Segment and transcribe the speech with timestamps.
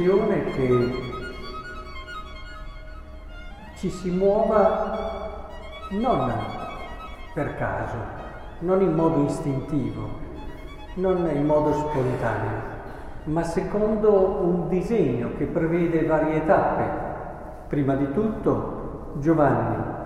[0.00, 0.92] l'impressione che
[3.76, 5.48] ci si muova
[5.90, 6.32] non
[7.34, 7.96] per caso,
[8.60, 10.08] non in modo istintivo,
[10.94, 12.60] non in modo spontaneo,
[13.24, 17.08] ma secondo un disegno che prevede varie tappe.
[17.68, 19.98] Prima di tutto Giovanni.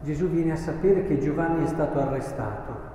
[0.00, 2.92] Gesù viene a sapere che Giovanni è stato arrestato.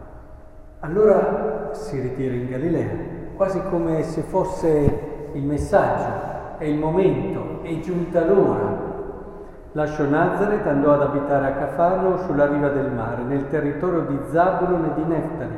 [0.79, 2.89] Allora si ritira in Galilea,
[3.35, 8.87] quasi come se fosse il messaggio, è il momento, è giunta l'ora.
[9.73, 14.85] Lasciò Nazareth, andò ad abitare a Cafarno sulla riva del mare, nel territorio di Zabulon
[14.85, 15.57] e di Neftali,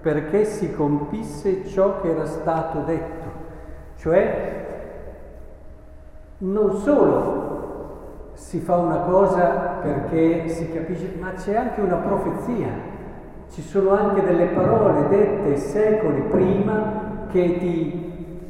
[0.00, 3.28] perché si compisse ciò che era stato detto.
[3.96, 4.66] Cioè,
[6.38, 9.46] non solo si fa una cosa
[9.82, 12.98] perché si capisce, ma c'è anche una profezia
[13.52, 17.99] ci sono anche delle parole dette secoli prima che ti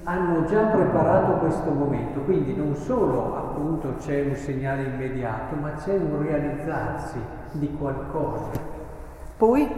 [0.05, 5.97] hanno già preparato questo momento, quindi non solo appunto c'è un segnale immediato, ma c'è
[5.97, 7.19] un realizzarsi
[7.53, 8.51] di qualcosa.
[9.37, 9.69] Poi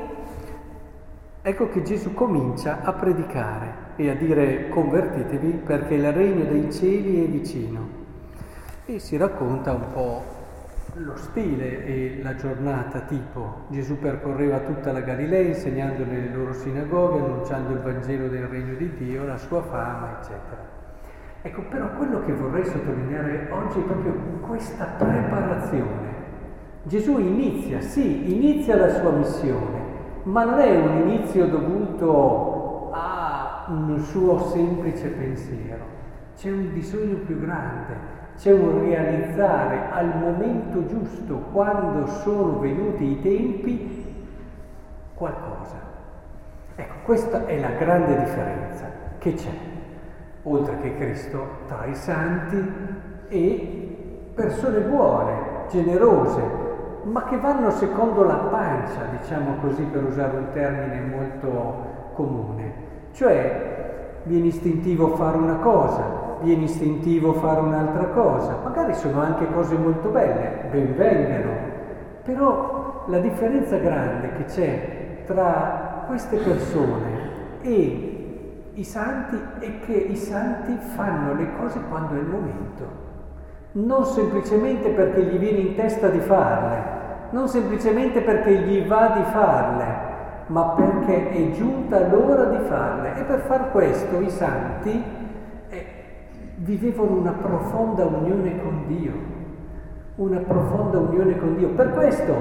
[1.42, 7.24] ecco che Gesù comincia a predicare e a dire convertitevi perché il regno dei cieli
[7.24, 8.00] è vicino.
[8.84, 10.40] E si racconta un po'
[10.94, 13.64] lo stile e la giornata tipo.
[13.68, 18.92] Gesù percorreva tutta la Galilea insegnando nelle loro sinagoghe, annunciando il Vangelo del Regno di
[18.96, 20.80] Dio, la sua fama, eccetera.
[21.40, 26.10] Ecco, però quello che vorrei sottolineare oggi è proprio questa preparazione.
[26.84, 29.80] Gesù inizia, sì, inizia la sua missione,
[30.24, 35.84] ma non è un inizio dovuto a un suo semplice pensiero.
[36.36, 43.20] C'è un bisogno più grande, c'è un realizzare al momento giusto, quando sono venuti i
[43.20, 44.26] tempi,
[45.14, 45.76] qualcosa.
[46.74, 48.86] Ecco, questa è la grande differenza
[49.18, 49.52] che c'è,
[50.42, 52.72] oltre che Cristo, tra i santi
[53.28, 56.42] e persone buone, generose,
[57.04, 62.72] ma che vanno secondo la pancia, diciamo così per usare un termine molto comune.
[63.12, 69.76] Cioè, viene istintivo fare una cosa, viene istintivo fare un'altra cosa, magari sono anche cose
[69.76, 71.50] molto belle, ben vengano,
[72.22, 77.30] però la differenza grande che c'è tra queste persone
[77.62, 82.84] e i santi è che i santi fanno le cose quando è il momento,
[83.72, 87.00] non semplicemente perché gli viene in testa di farle,
[87.30, 90.10] non semplicemente perché gli va di farle,
[90.46, 93.14] ma perché è giunta l'ora di farle.
[93.16, 95.02] E per far questo i santi
[96.62, 99.12] vivevano una profonda unione con Dio,
[100.16, 101.68] una profonda unione con Dio.
[101.68, 102.34] Per questo,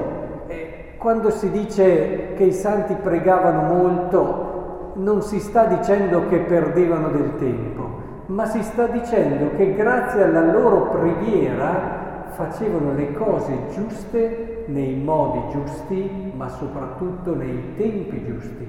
[0.48, 7.10] eh, quando si dice che i santi pregavano molto, non si sta dicendo che perdevano
[7.10, 14.66] del tempo, ma si sta dicendo che grazie alla loro preghiera facevano le cose giuste
[14.68, 18.68] nei modi giusti, ma soprattutto nei tempi giusti.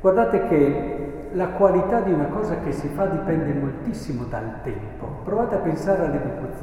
[0.00, 1.01] Guardate che
[1.34, 5.06] la qualità di una cosa che si fa dipende moltissimo dal tempo.
[5.24, 6.04] Provate a pensare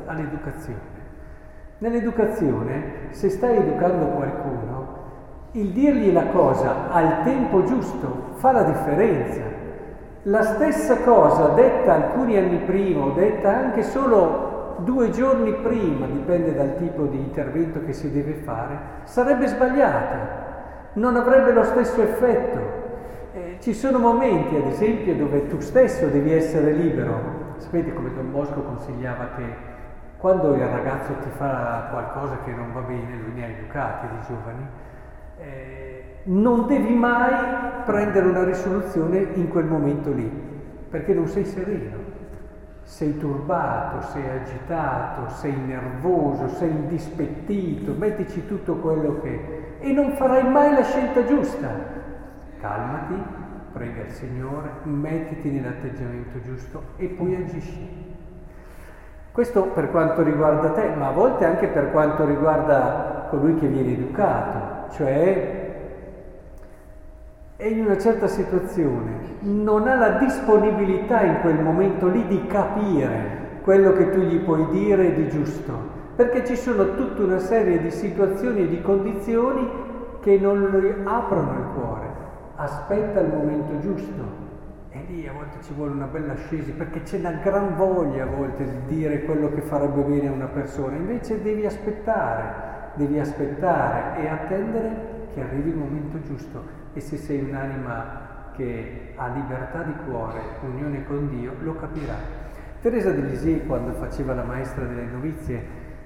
[0.06, 0.98] all'educazione.
[1.80, 4.98] Nell'educazione, se stai educando qualcuno,
[5.54, 9.42] il dirgli la cosa al tempo giusto fa la differenza.
[10.24, 16.54] La stessa cosa detta alcuni anni prima o detta anche solo due giorni prima, dipende
[16.54, 20.48] dal tipo di intervento che si deve fare, sarebbe sbagliata,
[20.94, 22.79] non avrebbe lo stesso effetto.
[23.60, 27.54] Ci sono momenti, ad esempio, dove tu stesso devi essere libero.
[27.58, 29.44] Sapete come Don Bosco consigliava che
[30.18, 34.26] quando il ragazzo ti fa qualcosa che non va bene, lui ne ha educati di
[34.28, 34.68] giovani,
[35.40, 37.34] eh, non devi mai
[37.86, 40.30] prendere una risoluzione in quel momento lì,
[40.90, 41.98] perché non sei sereno.
[42.84, 49.78] Sei turbato, sei agitato, sei nervoso, sei indispettito, mettici tutto quello che...
[49.80, 51.99] e non farai mai la scelta giusta
[52.60, 53.16] calmati,
[53.72, 58.08] prega il Signore, mettiti nell'atteggiamento giusto e poi agisci.
[59.32, 63.94] Questo per quanto riguarda te, ma a volte anche per quanto riguarda colui che viene
[63.94, 65.68] educato, cioè
[67.56, 73.60] è in una certa situazione, non ha la disponibilità in quel momento lì di capire
[73.62, 77.92] quello che tu gli puoi dire di giusto, perché ci sono tutta una serie di
[77.92, 79.70] situazioni e di condizioni
[80.22, 82.09] che non gli aprono il cuore
[82.60, 84.48] aspetta il momento giusto.
[84.92, 88.28] E lì a volte ci vuole una bella scesi, perché c'è una gran voglia a
[88.28, 90.96] volte di dire quello che farebbe bene a una persona.
[90.96, 96.78] Invece devi aspettare, devi aspettare e attendere che arrivi il momento giusto.
[96.94, 102.16] E se sei un'anima che ha libertà di cuore, unione con Dio, lo capirà.
[102.82, 105.64] Teresa di Lisieux, quando faceva la maestra delle novizie,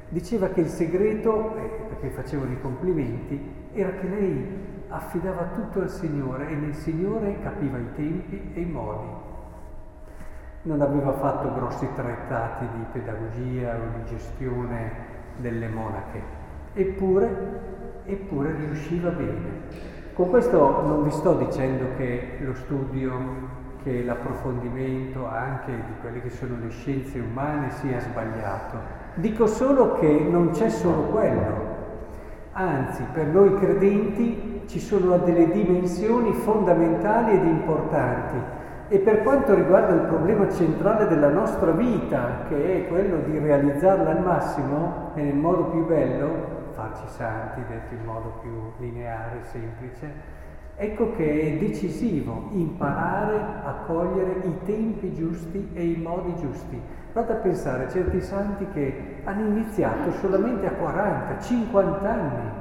[0.09, 3.39] diceva che il segreto, eh, perché facevano i complimenti,
[3.73, 8.65] era che lei affidava tutto al Signore e nel Signore capiva i tempi e i
[8.65, 9.07] modi.
[10.63, 14.91] Non aveva fatto grossi trattati di pedagogia o di gestione
[15.37, 16.21] delle monache,
[16.73, 19.91] eppure, eppure riusciva bene.
[20.13, 26.29] Con questo non vi sto dicendo che lo studio che l'approfondimento anche di quelle che
[26.29, 28.77] sono le scienze umane sia sbagliato.
[29.15, 31.71] Dico solo che non c'è solo quello.
[32.53, 38.62] Anzi, per noi credenti ci sono delle dimensioni fondamentali ed importanti.
[38.89, 44.10] E per quanto riguarda il problema centrale della nostra vita, che è quello di realizzarla
[44.10, 50.42] al massimo e nel modo più bello, farci santi, detto in modo più lineare, semplice,
[50.75, 56.81] Ecco che è decisivo imparare a cogliere i tempi giusti e i modi giusti.
[57.13, 62.51] Vado a pensare a certi santi che hanno iniziato solamente a 40, 50 anni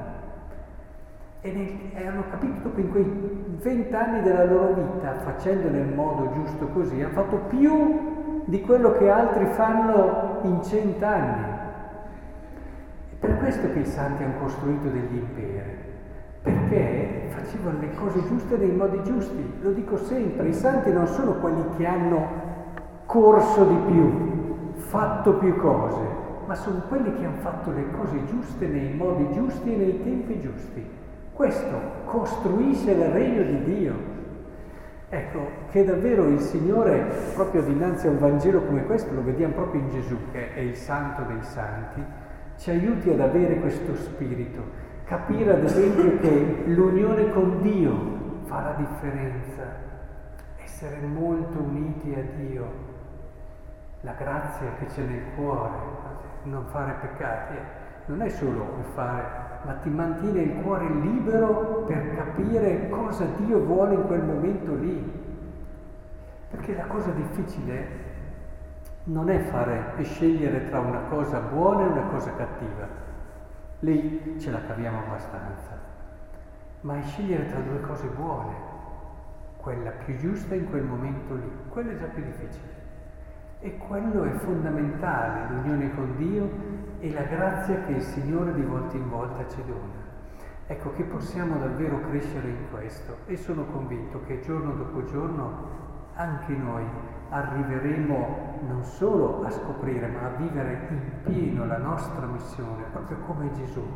[1.42, 5.92] e, nel, e hanno capito che in quei 20 anni della loro vita, facendo nel
[5.92, 11.44] modo giusto così, hanno fatto più di quello che altri fanno in 100 anni.
[13.10, 15.90] È per questo che i santi hanno costruito degli imperi
[16.42, 19.54] perché facevano le cose giuste nei modi giusti.
[19.60, 22.26] Lo dico sempre, i santi non sono quelli che hanno
[23.06, 26.00] corso di più, fatto più cose,
[26.46, 30.40] ma sono quelli che hanno fatto le cose giuste nei modi giusti e nei tempi
[30.40, 31.00] giusti.
[31.42, 33.94] Questo costruisce il regno di Dio.
[35.08, 37.04] Ecco, che davvero il Signore,
[37.34, 40.76] proprio dinanzi a un Vangelo come questo, lo vediamo proprio in Gesù, che è il
[40.76, 42.00] santo dei santi,
[42.58, 44.62] ci aiuti ad avere questo spirito
[45.04, 47.92] Capire ad esempio che l'unione con Dio
[48.44, 49.64] fa la differenza,
[50.62, 52.72] essere molto uniti a Dio,
[54.02, 55.76] la grazia che c'è nel cuore,
[56.44, 57.54] non fare peccati,
[58.06, 63.94] non è solo fare, ma ti mantiene il cuore libero per capire cosa Dio vuole
[63.94, 65.20] in quel momento lì.
[66.50, 68.10] Perché la cosa difficile
[69.04, 73.10] non è fare e scegliere tra una cosa buona e una cosa cattiva
[73.82, 75.78] lì ce la caviamo abbastanza,
[76.82, 78.54] ma è scegliere tra due cose buone,
[79.56, 82.81] quella più giusta in quel momento lì, quello è già più difficile.
[83.64, 86.50] E quello è fondamentale, l'unione con Dio
[86.98, 90.10] e la grazia che il Signore di volta in volta ci dona.
[90.66, 96.52] Ecco che possiamo davvero crescere in questo e sono convinto che giorno dopo giorno anche
[96.54, 96.82] noi
[97.28, 103.52] arriveremo non solo a scoprire, ma a vivere in pieno la nostra missione, proprio come
[103.52, 103.86] Gesù,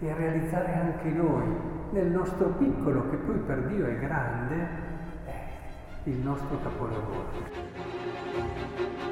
[0.00, 1.46] e a realizzare anche noi,
[1.92, 4.90] nel nostro piccolo, che poi per Dio è grande,
[6.04, 9.11] il nostro capolavoro.